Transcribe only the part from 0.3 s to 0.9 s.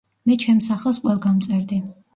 ჩემს